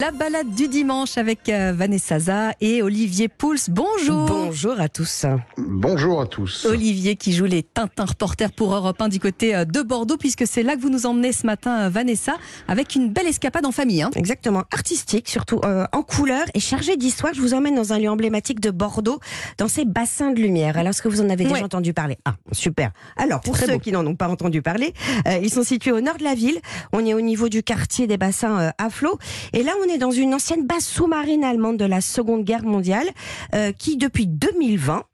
[0.00, 3.68] La balade du dimanche avec euh, Vanessa Za et Olivier Pouls.
[3.68, 4.24] Bonjour.
[4.24, 5.26] Bonjour à tous.
[5.58, 6.64] Bonjour à tous.
[6.64, 10.46] Olivier qui joue les Tintin reporters pour Europe 1 du côté euh, de Bordeaux, puisque
[10.46, 13.72] c'est là que vous nous emmenez ce matin, euh, Vanessa, avec une belle escapade en
[13.72, 14.00] famille.
[14.00, 14.08] Hein.
[14.16, 17.34] Exactement, artistique, surtout en couleur et chargé d'histoire.
[17.34, 19.20] Je vous emmène dans un lieu emblématique de Bordeaux,
[19.58, 20.78] dans ces bassins de lumière.
[20.78, 22.16] Alors, est-ce que vous en avez déjà entendu parler?
[22.24, 22.92] Ah, super.
[23.18, 24.94] Alors, pour ceux qui n'en ont pas entendu parler,
[25.42, 26.58] ils sont situés au nord de la ville.
[26.94, 29.18] On est au niveau du quartier des bassins à flot.
[29.52, 33.08] Et là, on est dans une ancienne base sous-marine allemande de la Seconde Guerre mondiale,
[33.54, 35.04] euh, qui depuis 2020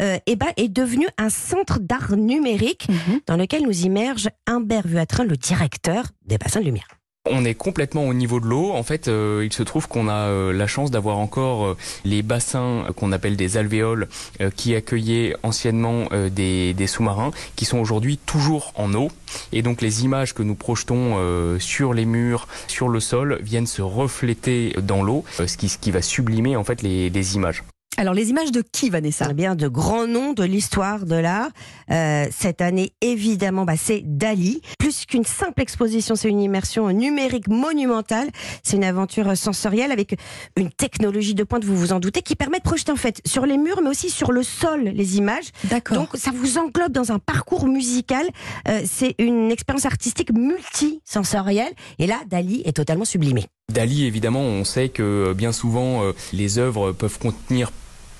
[0.00, 3.20] euh, eh ben, est devenu un centre d'art numérique mhm.
[3.26, 6.88] dans lequel nous immerge Humbert Vuatrin, le directeur des bassins de lumière.
[7.30, 8.72] On est complètement au niveau de l'eau.
[8.72, 12.22] En fait, euh, il se trouve qu'on a euh, la chance d'avoir encore euh, les
[12.22, 14.08] bassins qu'on appelle des alvéoles
[14.54, 19.10] qui accueillaient anciennement des, sous-marins qui sont aujourd'hui toujours en eau.
[19.52, 21.16] Et donc les images que nous projetons
[21.58, 26.56] sur les murs, sur le sol, viennent se refléter dans l'eau, ce qui, va sublimer
[26.56, 27.62] en fait les images.
[27.98, 29.28] Alors les images de qui, Vanessa?
[29.30, 31.48] Eh bien, de grands noms de l'histoire de l'art.
[31.90, 34.60] Euh, cette année, évidemment, bah, c'est Dali.
[34.78, 38.28] Plus qu'une simple exposition, c'est une immersion numérique monumentale.
[38.62, 40.14] C'est une aventure sensorielle avec
[40.56, 43.46] une technologie de pointe, vous vous en doutez, qui permet de projeter en fait sur
[43.46, 45.46] les murs, mais aussi sur le sol les images.
[45.64, 45.96] D'accord.
[45.96, 48.26] Donc ça vous englobe dans un parcours musical.
[48.68, 51.72] Euh, c'est une expérience artistique multisensorielle.
[51.98, 53.46] Et là, Dali est totalement sublimé.
[53.72, 57.72] Dali, évidemment, on sait que bien souvent, euh, les œuvres peuvent contenir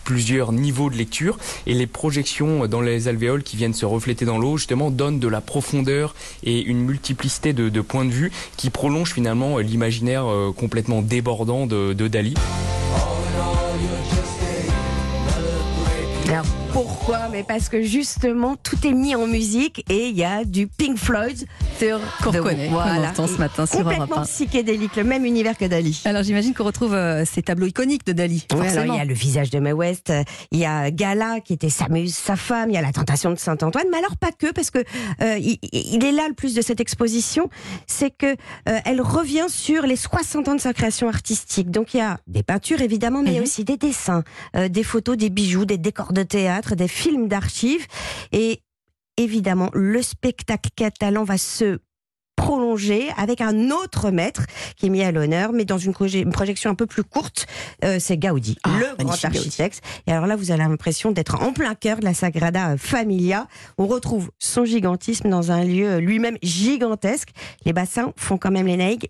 [0.06, 4.38] plusieurs niveaux de lecture et les projections dans les alvéoles qui viennent se refléter dans
[4.38, 9.12] l'eau justement donnent de la profondeur et une multiplicité de, points de vue qui prolongent
[9.12, 12.34] finalement l'imaginaire euh, complètement débordant de Dali.
[16.76, 17.30] Pourquoi?
[17.32, 20.98] Mais parce que justement, tout est mis en musique et il y a du Pink
[20.98, 21.46] Floyd
[21.78, 23.14] sur qu'on reconnaît, voilà.
[23.14, 26.02] ce matin sur Complètement psychédélique, le même univers que Dali.
[26.04, 28.46] Alors j'imagine qu'on retrouve euh, ces tableaux iconiques de Dali.
[28.52, 30.12] il y a le visage de Mae West,
[30.50, 33.30] il y a Gala qui était sa muse, sa femme, il y a la tentation
[33.30, 34.80] de Saint-Antoine, mais alors pas que, parce que
[35.22, 37.48] euh, il, est là le plus de cette exposition,
[37.86, 38.26] c'est que
[38.68, 41.70] euh, elle revient sur les 60 ans de sa création artistique.
[41.70, 43.46] Donc il y a des peintures évidemment, mais il y a mhm.
[43.46, 47.86] aussi des dessins, des photos, des bijoux, des décors de théâtre des films d'archives.
[48.32, 48.62] Et
[49.16, 51.78] évidemment, le spectacle catalan va se
[52.36, 54.42] prolonger avec un autre maître
[54.76, 57.46] qui est mis à l'honneur, mais dans une, projection un peu plus courte,
[57.82, 59.80] euh, c'est Gaudi, ah, le grand architecte.
[60.06, 63.48] Et alors là, vous avez l'impression d'être en plein cœur de la Sagrada Familia.
[63.78, 67.30] On retrouve son gigantisme dans un lieu lui-même gigantesque.
[67.64, 69.08] Les bassins font quand même les naïgs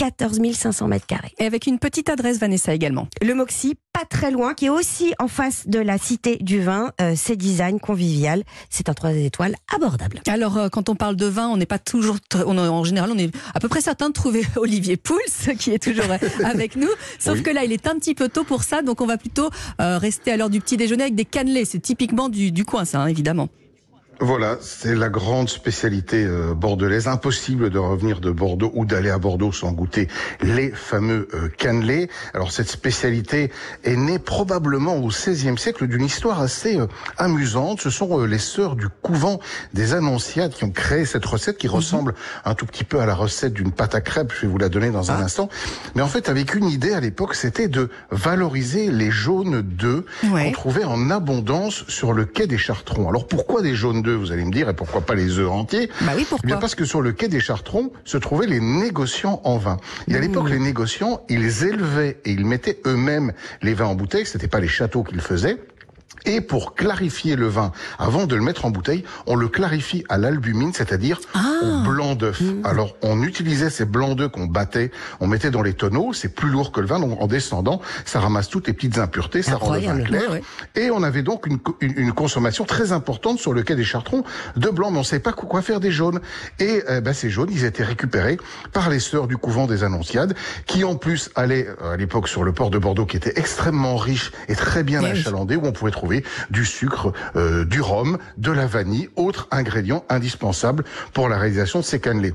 [0.00, 1.34] 14 500 mètres carrés.
[1.38, 3.06] Et avec une petite adresse, Vanessa, également.
[3.20, 6.92] Le Moxie, pas très loin, qui est aussi en face de la Cité du Vin.
[7.02, 8.42] Euh, c'est design convivial.
[8.70, 10.22] C'est un 3 étoiles abordable.
[10.26, 12.16] Alors, euh, quand on parle de vin, on n'est pas toujours.
[12.34, 15.18] On, en général, on est à peu près certain de trouver Olivier Pouls,
[15.58, 16.10] qui est toujours
[16.44, 16.88] avec nous.
[17.18, 18.80] Sauf que là, il est un petit peu tôt pour ça.
[18.80, 19.50] Donc, on va plutôt
[19.82, 21.66] euh, rester à l'heure du petit déjeuner avec des cannelés.
[21.66, 23.50] C'est typiquement du, du coin, ça, hein, évidemment.
[24.22, 27.08] Voilà, c'est la grande spécialité euh, bordelaise.
[27.08, 30.08] Impossible de revenir de Bordeaux ou d'aller à Bordeaux sans goûter
[30.42, 32.10] les fameux euh, cannelés.
[32.34, 33.50] Alors cette spécialité
[33.82, 36.86] est née probablement au XVIe siècle d'une histoire assez euh,
[37.16, 37.80] amusante.
[37.80, 39.40] Ce sont les sœurs du couvent
[39.72, 41.74] des Annonciades qui ont créé cette recette qui mhm.
[41.76, 42.14] ressemble
[42.44, 44.34] un tout petit peu à la recette d'une pâte à crêpes.
[44.36, 45.24] Je vais vous la donner dans un ah.
[45.24, 45.48] instant.
[45.94, 50.52] Mais en fait, avec une idée à l'époque, c'était de valoriser les jaunes d'œufs qu'on
[50.52, 53.08] trouvait en abondance sur le quai des Chartrons.
[53.08, 54.09] Alors pourquoi des jaunes d'œufs?
[54.14, 56.56] Vous allez me dire, et pourquoi pas les œufs entiers Bah oui, pourquoi eh Bien
[56.56, 59.78] parce que sur le quai des Chartrons se trouvaient les négociants en vin.
[60.08, 63.32] Et à l'époque, les négociants, ils élevaient et ils mettaient eux-mêmes
[63.62, 64.26] les vins en bouteille.
[64.26, 65.58] C'était pas les châteaux qu'ils faisaient.
[66.26, 70.18] Et pour clarifier le vin, avant de le mettre en bouteille, on le clarifie à
[70.18, 71.40] l'albumine, c'est-à-dire ah.
[71.62, 72.40] au blanc d'œuf.
[72.40, 72.64] Mmh.
[72.64, 76.48] Alors, on utilisait ces blancs d'œufs qu'on battait, on mettait dans les tonneaux, c'est plus
[76.48, 79.74] lourd que le vin, donc en descendant, ça ramasse toutes les petites impuretés, ça rend
[79.74, 80.30] le vin clair.
[80.74, 84.24] Et on avait donc une, une, consommation très importante sur le quai des Chartrons
[84.56, 86.20] de blanc, mais on ne savait pas quoi faire des jaunes.
[86.58, 88.38] Et euh, ben, ces jaunes, ils étaient récupérés
[88.72, 90.34] par les sœurs du couvent des Annonciades,
[90.66, 94.32] qui en plus allaient à l'époque sur le port de Bordeaux, qui était extrêmement riche
[94.48, 96.09] et très bien achalandé, où on pouvait trouver
[96.50, 101.84] du sucre, euh, du rhum, de la vanille, autres ingrédients indispensables pour la réalisation de
[101.84, 102.34] ces cannelés.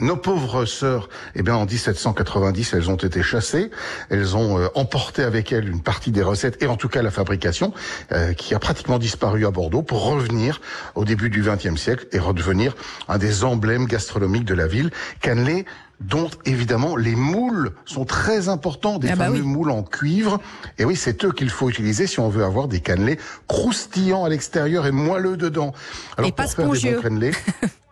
[0.00, 3.70] Nos pauvres sœurs, eh bien, en 1790, elles ont été chassées.
[4.10, 7.10] Elles ont euh, emporté avec elles une partie des recettes et en tout cas la
[7.10, 7.72] fabrication,
[8.12, 10.60] euh, qui a pratiquement disparu à Bordeaux pour revenir
[10.94, 12.76] au début du XXe siècle et redevenir
[13.08, 14.90] un des emblèmes gastronomiques de la ville.
[15.20, 15.64] Cannelé,
[16.00, 20.40] dont évidemment les moules sont très importants, des ah bah fameux moules en cuivre.
[20.78, 24.28] Et oui, c'est eux qu'il faut utiliser si on veut avoir des cannelés croustillants à
[24.28, 25.72] l'extérieur et moelleux dedans.
[26.18, 27.32] Alors et pour faire des bons cannelés,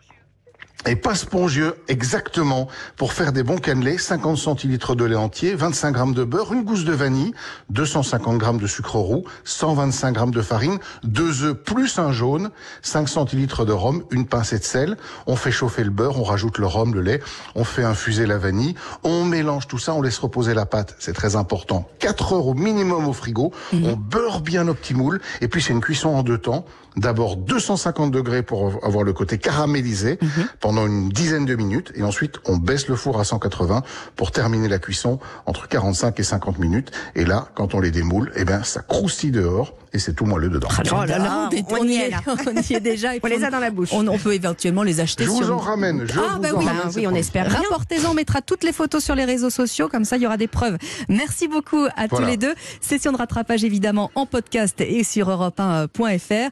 [0.87, 5.93] et pas spongieux exactement pour faire des bons cannelés, 50 centilitres de lait entier, 25
[5.93, 7.33] grammes de beurre, une gousse de vanille,
[7.71, 12.51] 250 grammes de sucre roux, 125 grammes de farine, deux œufs plus un jaune,
[12.83, 14.97] 5 centilitres de rhum, une pincée de sel.
[15.27, 17.21] On fait chauffer le beurre, on rajoute le rhum, le lait,
[17.55, 21.15] on fait infuser la vanille, on mélange tout ça, on laisse reposer la pâte, c'est
[21.15, 21.89] très important.
[22.01, 25.73] 4 heures au minimum au frigo, on beurre bien nos petits moules et puis c'est
[25.73, 26.65] une cuisson en deux temps.
[26.97, 30.17] D'abord 250 degrés pour avoir le côté caramélisé
[30.61, 33.83] pendant une dizaine de minutes et ensuite on baisse le four à 180
[34.17, 36.91] pour terminer la cuisson entre 45 et 50 minutes.
[37.15, 40.49] Et là, quand on les démoule, eh ben ça croustille dehors et c'est tout moelleux
[40.49, 40.67] dedans.
[40.91, 42.21] Oh là là, on, est- on on y est, là.
[42.27, 43.15] on y est déjà.
[43.15, 43.91] et On les a dans la bouche.
[43.93, 46.49] On, on peut éventuellement les acheter Je vous sur en ramène, je Ah, vous bah
[46.53, 46.65] en oui.
[46.67, 46.83] ramène.
[46.85, 47.59] Ah cette oui, on espère bien.
[47.59, 50.37] Rapportez-en, on mettra toutes les photos sur les réseaux sociaux, comme ça il y aura
[50.37, 50.79] des preuves.
[51.09, 52.27] Merci beaucoup à tous Voilà.
[52.27, 52.55] les deux.
[52.81, 56.51] Session de rattrapage évidemment en podcast et sur europe1.fr.